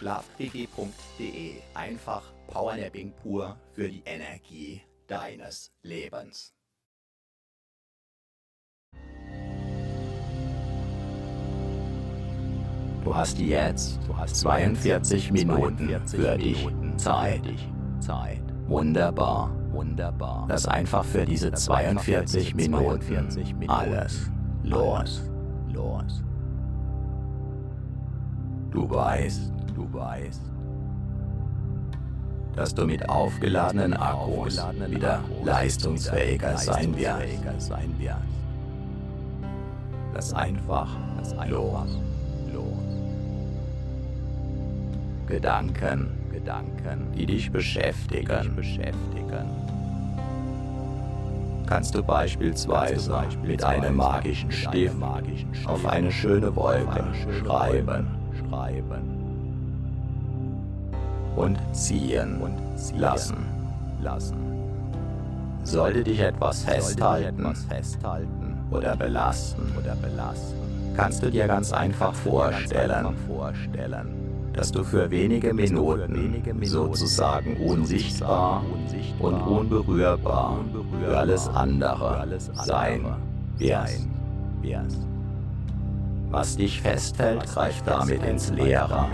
[0.00, 1.56] Schlafquickie.de.
[1.74, 6.54] Einfach Powernapping pur für die Energie deines Lebens.
[13.04, 17.42] Du hast jetzt du hast 42 Minuten 42 für dich Zeit.
[18.00, 18.42] Zeit.
[18.68, 19.54] Wunderbar.
[19.72, 20.46] Wunderbar.
[20.48, 24.30] Lass einfach für diese 42 Minuten alles
[24.62, 25.22] los.
[25.68, 26.22] Los.
[28.70, 30.42] Du weißt, du weißt,
[32.54, 37.42] dass du mit aufgeladenen Akkus wieder leistungsfähiger sein wirst.
[40.12, 40.88] Lass einfach
[41.48, 41.98] los.
[45.26, 46.10] Gedanken,
[47.14, 48.56] die dich beschäftigen.
[51.66, 54.96] Kannst du beispielsweise, Beispiel mit einem magischen Stift
[55.66, 57.04] auf eine schöne Wolke
[57.38, 58.08] schreiben
[61.40, 63.36] und ziehen, und ziehen lassen.
[64.02, 64.36] lassen.
[65.62, 67.46] Sollte dich etwas festhalten,
[68.70, 69.72] oder belasten,
[70.96, 74.20] kannst du dir ganz einfach vorstellen, einfach vorstellen
[74.52, 78.62] dass du für wenige Minuten sozusagen unsichtbar
[79.18, 80.58] und unberührbar
[81.02, 83.04] für alles andere sein
[83.58, 84.08] wirst.
[86.30, 89.08] Was dich festhält, greift damit ins Leere.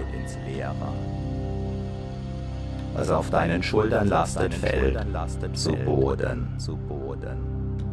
[2.96, 4.98] Was auf deinen Schultern lastet, fällt
[5.54, 6.58] zu Boden.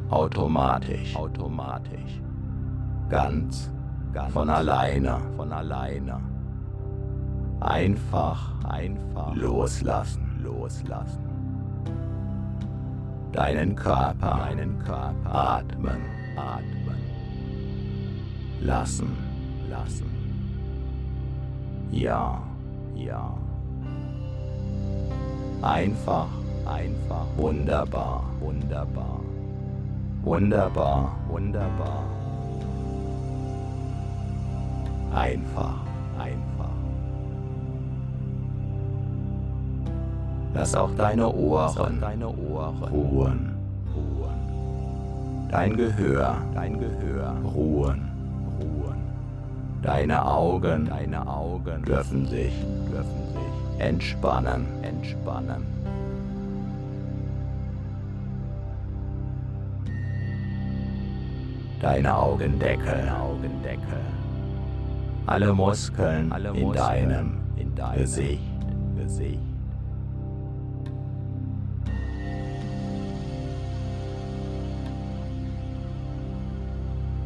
[0.10, 1.14] Automatisch.
[3.10, 3.72] Ganz
[4.32, 5.18] von alleine.
[5.36, 6.20] Von alleine
[7.64, 11.24] Einfach, einfach loslassen, loslassen.
[13.32, 16.02] Deinen Körper, deinen Körper atmen,
[16.36, 17.02] atmen.
[18.62, 19.16] Lassen,
[19.70, 20.12] lassen.
[21.92, 22.42] Ja,
[22.96, 23.34] ja.
[25.64, 26.28] Einfach,
[26.66, 27.26] einfach.
[27.38, 29.22] Wunderbar, wunderbar.
[30.22, 32.04] Wunderbar, wunderbar.
[35.16, 35.76] Einfach,
[36.20, 36.76] einfach.
[40.54, 43.56] Lass auch deine Ohren, deine Ohren ruhen.
[45.50, 48.12] Dein Gehör, dein Gehör ruhen.
[49.82, 52.54] Deine Augen, deine Augen dürfen sich,
[52.90, 55.66] dürfen sich entspannen, entspannen.
[61.82, 64.02] Deine Augendeckel, Augendeckel.
[65.26, 68.42] Alle Muskeln Alle in deinem, in deinem Gesicht,
[68.96, 69.40] Gesicht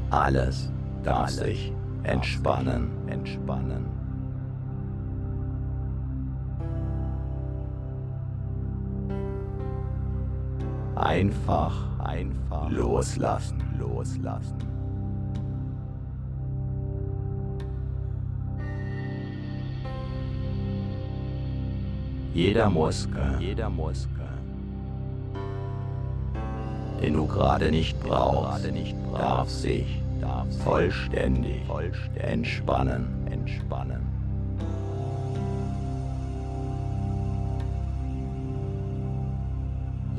[0.09, 0.71] Alles
[1.03, 1.73] darf sich
[2.03, 3.85] entspannen, entspannen.
[10.99, 14.57] Einfach, einfach loslassen, loslassen.
[22.33, 24.09] Jeder Muskel, jeder Muskel,
[27.01, 34.06] den du gerade nicht brauchst, nicht brauchst darf sich darf vollständig, vollständig entspannen, entspannen.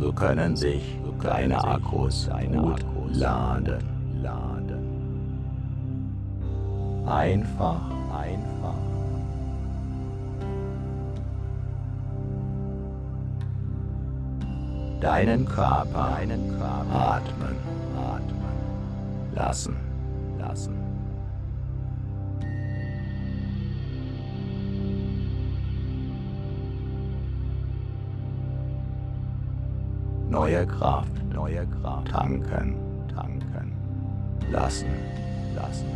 [0.01, 3.83] So können sich deine Akkus gut laden,
[4.23, 4.85] laden.
[7.07, 7.81] Einfach,
[8.13, 8.75] einfach.
[15.01, 17.57] Deinen Körper, deinen Körper atmen,
[17.97, 19.77] atmen lassen,
[20.39, 20.88] lassen.
[30.39, 32.77] Neue Kraft, neue Kraft tanken,
[33.13, 33.73] tanken
[34.53, 34.87] lassen,
[35.57, 35.87] lassen.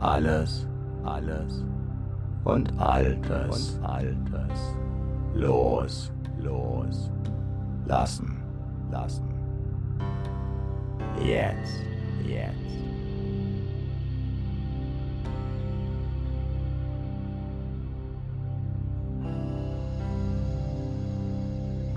[0.00, 0.66] alles,
[1.04, 1.64] alles
[2.42, 4.76] und Altes und Altes
[5.34, 7.08] los, los,
[7.86, 8.42] lassen,
[8.90, 9.28] lassen.
[11.24, 11.84] Jetzt,
[12.26, 12.91] jetzt.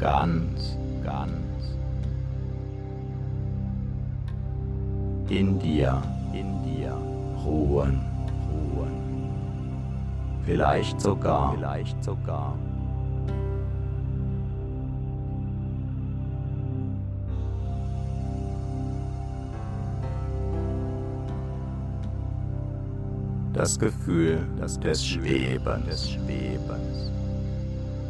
[0.06, 1.34] Ganz, ganz.
[5.30, 6.00] In dir,
[6.32, 6.94] in dir
[7.44, 8.00] ruhen,
[8.48, 9.32] ruhen.
[10.46, 12.54] Vielleicht sogar, vielleicht sogar.
[23.54, 27.12] Das Gefühl das des Schwebens, des Schwebens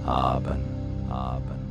[0.05, 0.59] haben,
[1.07, 1.64] haben.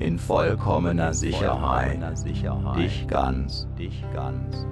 [0.00, 2.00] In vollkommener Sicherheit,
[2.74, 4.66] dich ganz, dich ganz.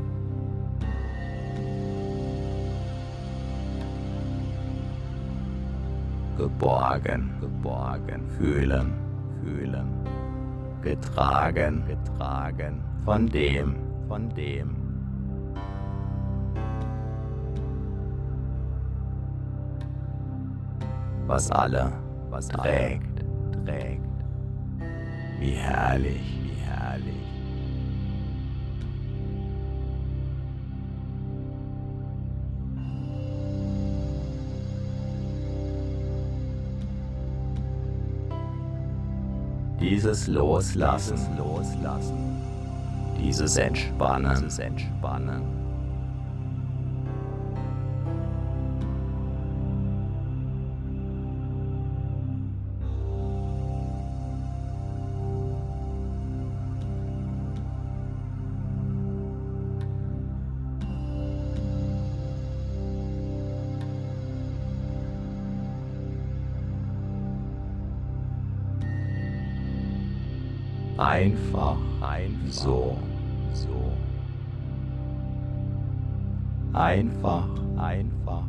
[6.38, 8.92] Geborgen, geborgen, fühlen,
[9.42, 9.88] fühlen,
[10.82, 13.76] getragen, getragen, von dem,
[14.08, 14.76] von dem.
[21.26, 21.92] Was alle,
[22.30, 23.17] was trägt.
[25.40, 27.14] Wie herrlich, wie herrlich.
[39.80, 42.42] Dieses Loslassen, Loslassen,
[43.16, 45.67] dieses Entspannen, Entspannen.
[70.98, 72.50] Einfach, einfach.
[72.50, 72.98] So,
[73.54, 73.92] so.
[76.72, 78.42] Einfach, einfach.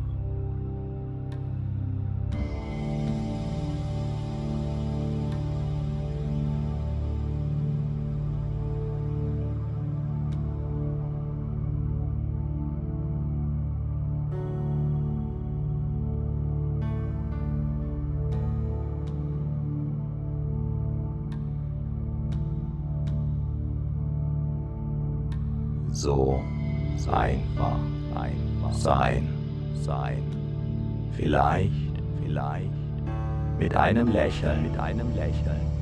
[33.89, 35.78] Einem Lächeln, mit einem Lächeln.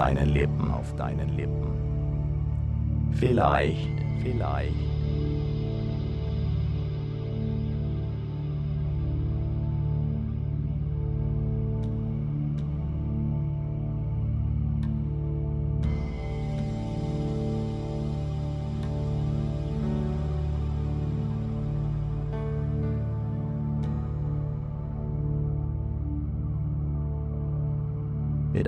[0.00, 3.10] Deinen Lippen, auf deinen Lippen.
[3.12, 3.90] Vielleicht,
[4.22, 4.99] vielleicht.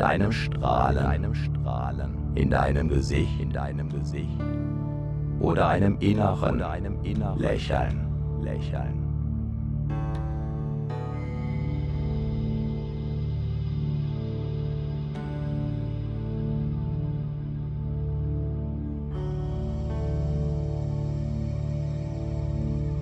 [0.03, 2.11] Mit einem Strahlen, einem Strahlen.
[2.35, 4.27] In deinem Gesicht, in deinem Gesicht.
[5.39, 7.39] Oder einem inneren, oder einem inneren.
[7.39, 8.01] Lächeln,
[8.43, 8.99] Lächeln.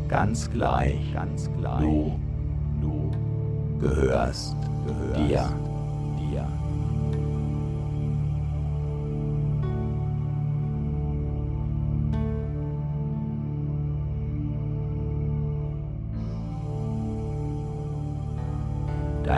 [0.09, 1.81] Ganz gleich, ganz gleich.
[1.81, 2.19] Du,
[2.83, 3.11] du.
[3.81, 5.70] Gehörst, gehörst dir.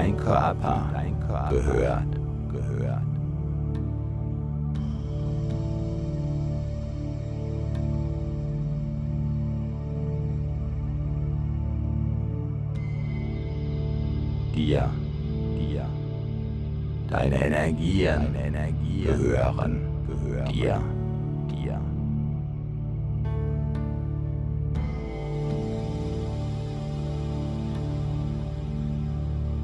[0.02, 2.02] Dein Körper, dein Körper gehört,
[2.50, 3.02] gehört.
[14.56, 14.90] Dir,
[15.56, 15.87] dir.
[17.09, 20.80] Deine Energien, deine Energien gehören, gehören dir,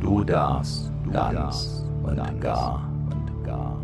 [0.00, 3.76] Du darfst du ganz und gar und gar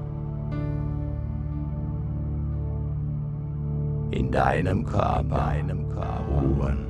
[4.11, 6.87] in deinem Körper, deinem Körper ruhen.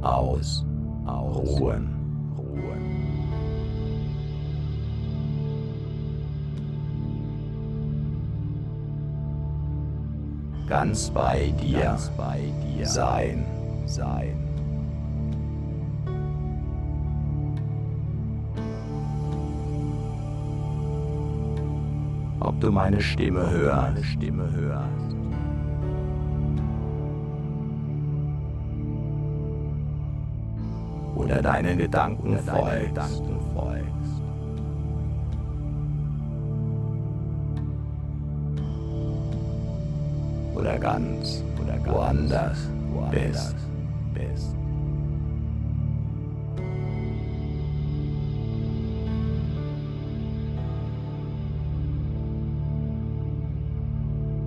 [0.00, 0.64] Aus,
[1.06, 1.88] aus, ruhen,
[2.36, 2.83] ruhen.
[10.74, 13.46] Ganz bei dir, ganz bei dir sein,
[13.86, 14.34] sein.
[22.40, 25.16] Ob du meine Stimme hörst, meine Stimme hörst.
[31.14, 33.22] Oder deinen Gedanken folgst.
[40.64, 42.58] Oder ganz oder ganz woanders,
[42.90, 43.54] woanders
[44.14, 44.24] bist.
[44.32, 44.56] bist.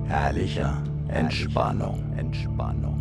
[0.07, 2.97] Herrlicher Entspannung, Entspannung.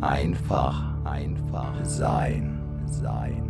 [0.00, 3.42] Einfach einfach sein, sein.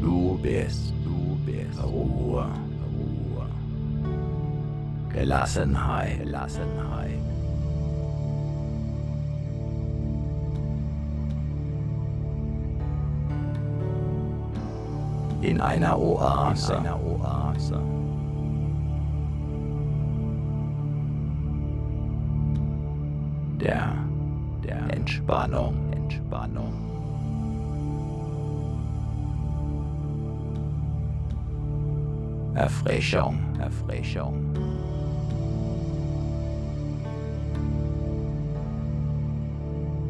[0.00, 2.46] Du bist, du bist Ruhe,
[2.94, 3.46] Ruhe.
[5.12, 7.31] Gelassenheit, Gelassenheit.
[15.52, 16.72] In einer Oase.
[16.72, 17.78] In einer Oase.
[23.60, 23.92] Der,
[24.64, 26.72] der Entspannung, Entspannung.
[32.54, 34.34] Erfrischung, Erfrischung.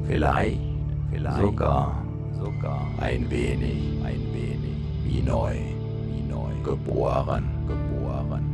[0.07, 0.61] Vielleicht,
[1.11, 1.97] vielleicht sogar,
[2.39, 3.92] sogar ein wenig, ein wenig
[5.13, 5.55] wie neu,
[6.09, 8.45] wie neu, geboren, geboren.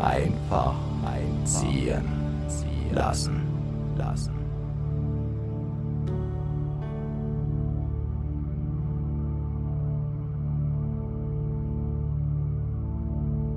[0.00, 0.74] Einfach
[1.06, 2.02] einziehen,
[2.48, 3.42] ziehen lassen,
[3.96, 4.34] lassen.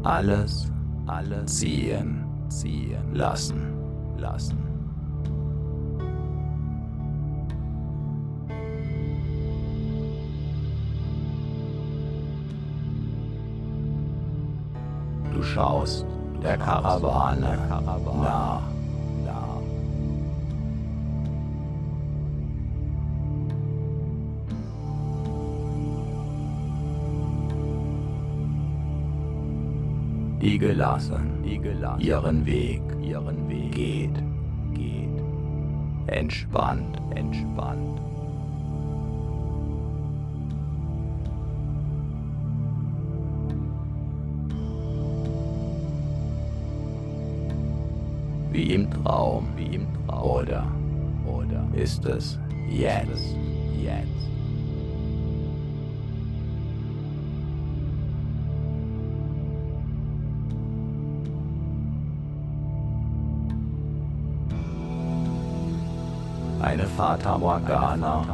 [0.03, 0.71] Alles,
[1.07, 3.73] alles ziehen, ziehen lassen,
[4.17, 4.66] lassen.
[15.57, 16.05] Schaust
[16.43, 17.57] der Karawane
[18.21, 18.61] nach.
[30.39, 34.17] Die gelassen, die gelassen ihren Weg, ihren Weg geht,
[34.75, 35.17] geht.
[36.05, 37.99] Entspannt, entspannt.
[48.57, 50.31] wie im Traum, wie im Traum.
[50.31, 50.65] Oder,
[51.27, 53.35] oder ist es jetzt,
[53.79, 54.07] jetzt?
[66.59, 68.25] eine Fata Morgana,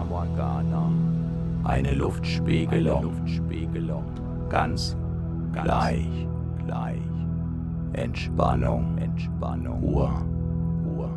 [1.66, 3.14] eine Luftspiegelung,
[4.50, 4.96] ganz
[5.52, 6.08] gleich,
[6.66, 7.02] gleich.
[7.94, 10.12] Entspannung, Entspannung, Ruhe,
[10.86, 11.10] Ruhe,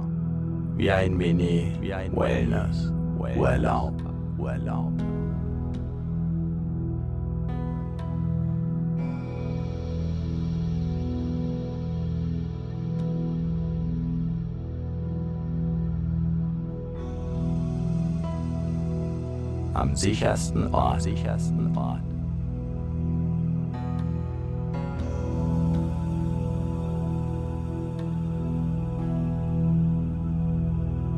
[0.76, 3.94] wie ein Mini, wie ein Wellness, Urlaub,
[4.38, 4.92] Urlaub.
[19.76, 22.15] am sichersten Ort, sichersten Ort.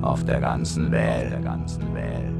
[0.08, 2.32] Auf der ganzen Welt, der ganzen Welt.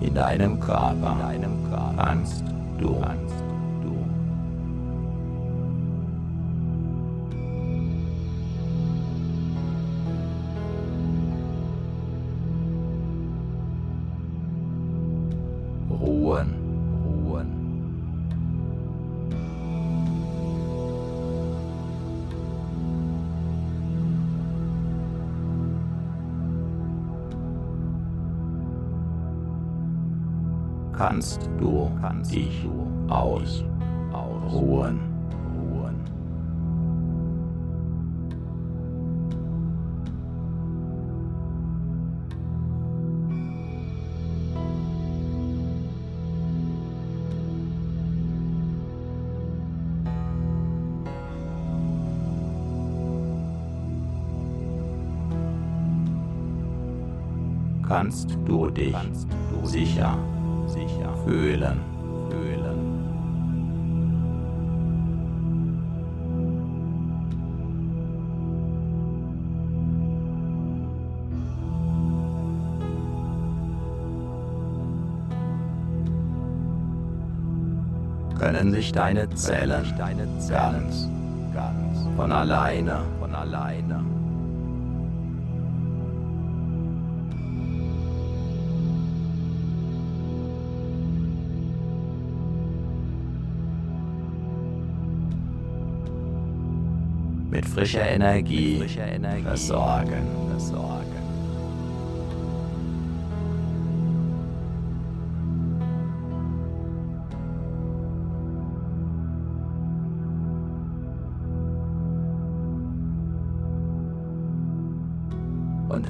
[0.00, 1.94] In deinem Körper, in deinem Körper.
[1.96, 2.44] Kannst
[2.78, 3.37] du, kannst
[32.18, 32.66] kannst dich
[33.08, 33.64] aus,
[34.12, 34.98] ausruhen.
[35.54, 35.94] Ruhen.
[57.86, 58.94] Kannst du dich
[59.62, 60.18] sicher
[60.68, 61.87] sicher fühlen.
[78.58, 81.08] Können sich deine Zellen, deine Zellen ganz,
[81.54, 84.04] ganz von alleine, von alleine
[97.48, 100.26] mit frischer Energie, mit frischer Energie versorgen.
[100.50, 101.17] versorgen.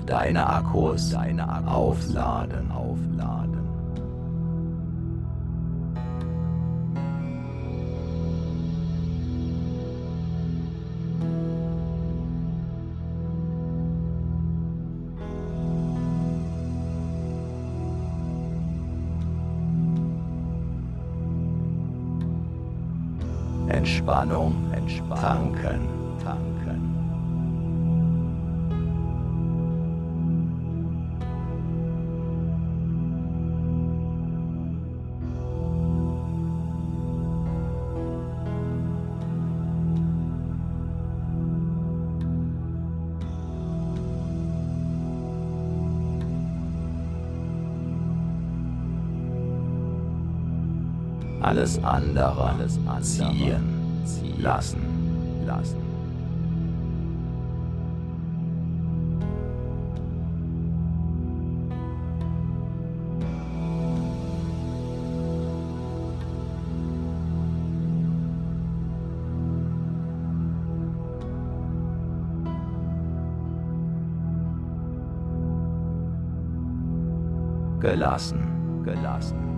[0.09, 3.59] Deine Akkus, deine Akkus aufladen, aufladen.
[23.69, 25.98] Entspannung, Entspannung, tanken.
[51.89, 53.61] Andere, alles andere
[54.05, 54.81] ziehen lassen,
[55.47, 55.77] lassen.
[77.81, 78.41] Gelassen,
[78.85, 79.58] gelassen.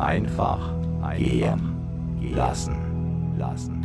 [0.00, 0.72] Einfach
[1.16, 1.74] gehen
[2.34, 2.76] lassen,
[3.38, 3.79] lassen.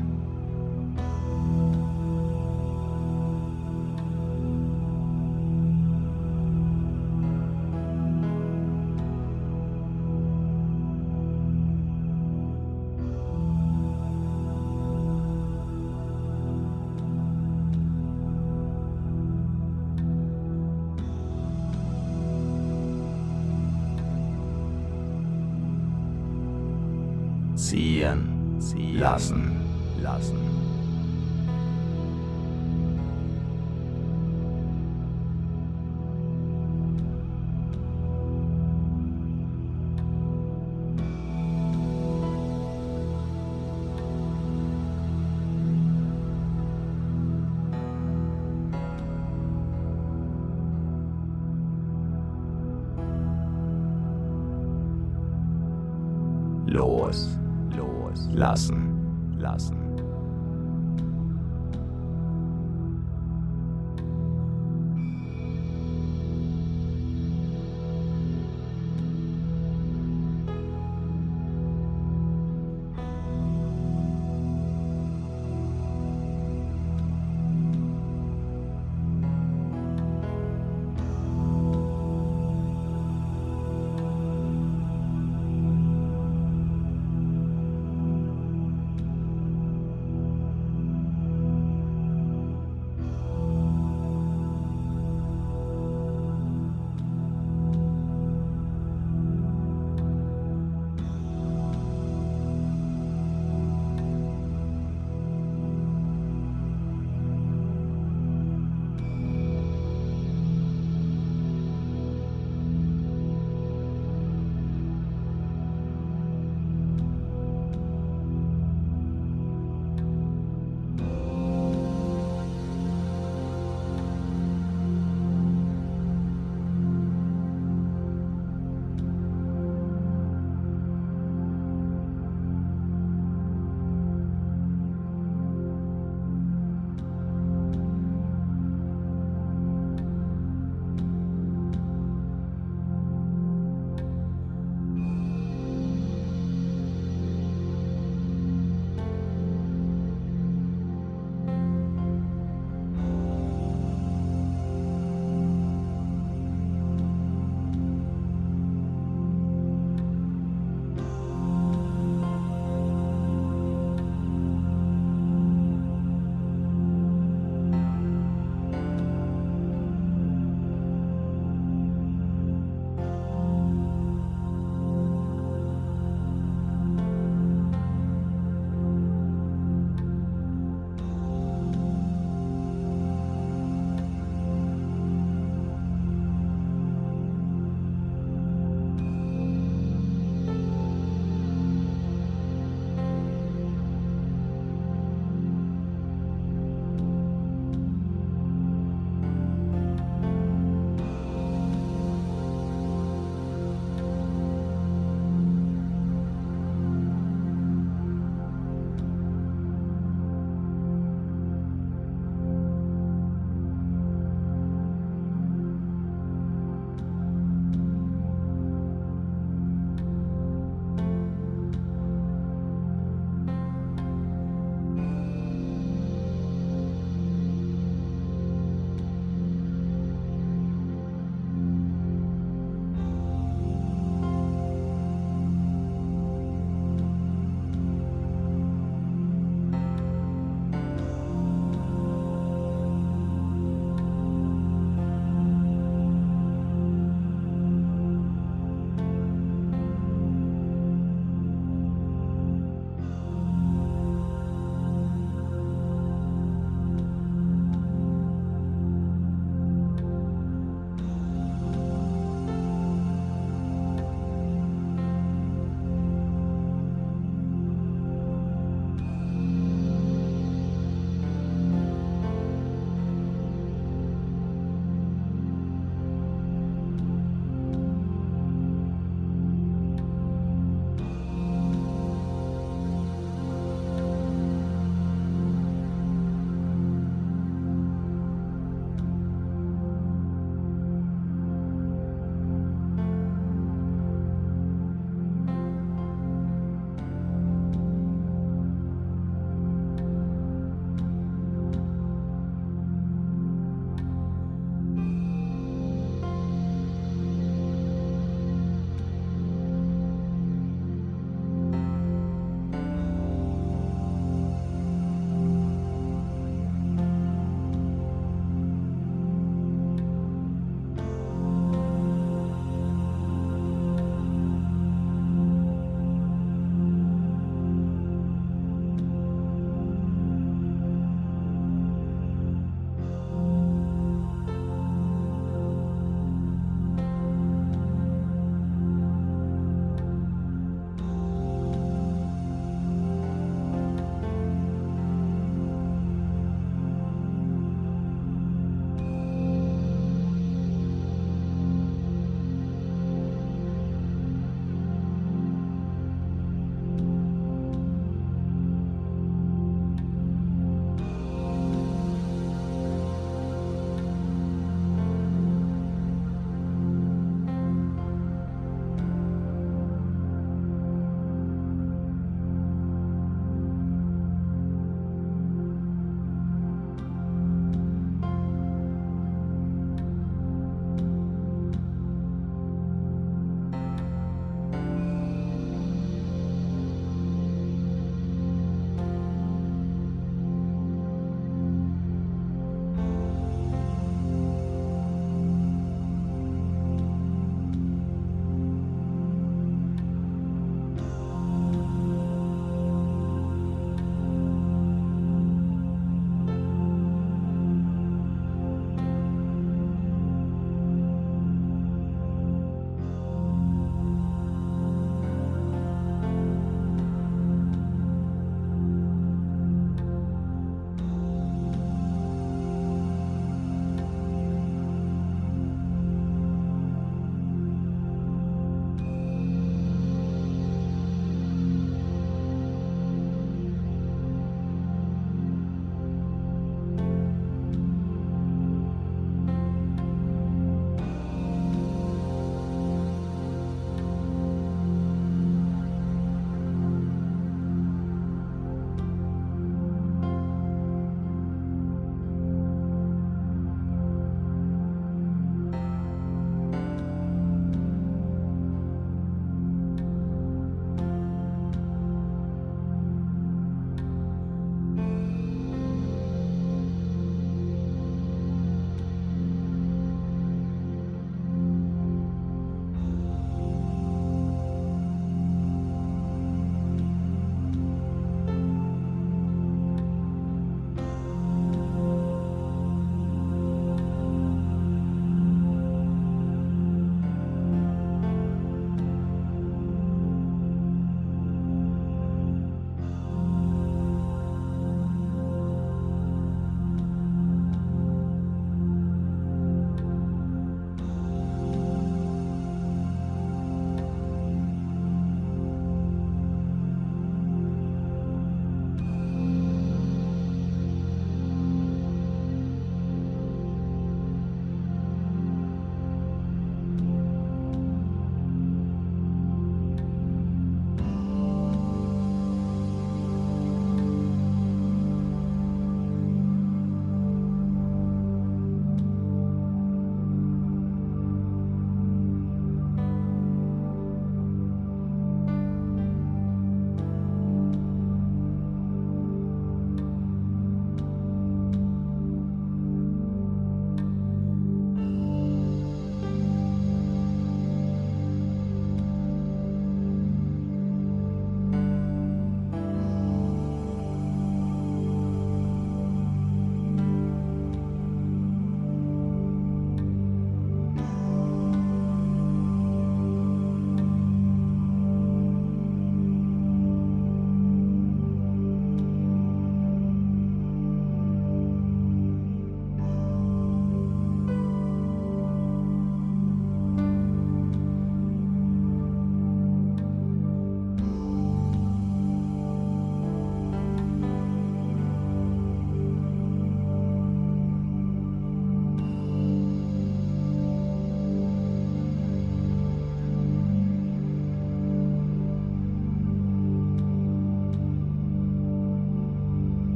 [29.13, 29.44] Ziehen,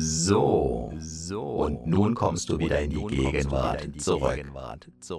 [0.00, 0.90] So.
[1.56, 4.44] Und nun kommst du wieder in die Gegenwart zurück.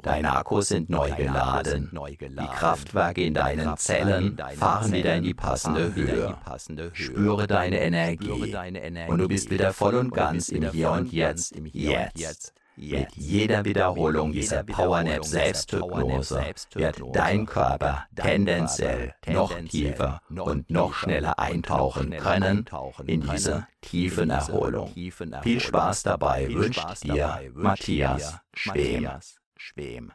[0.01, 1.89] Deine Akkus sind neu geladen.
[1.93, 6.35] Die Kraftwerke in deinen Zellen fahren wieder in die passende Höhe.
[6.93, 8.55] Spüre deine Energie.
[9.07, 11.55] Und du bist wieder voll und ganz im Hier und Jetzt.
[11.73, 12.53] Jetzt.
[12.75, 21.37] Mit jeder Wiederholung dieser Powernap Selbsthypnose wird dein Körper tendenziell noch tiefer und noch schneller
[21.37, 22.65] eintauchen können
[23.05, 24.93] in diese tiefen Erholung.
[25.41, 30.11] Viel Spaß dabei wünscht dir Matthias Schwem.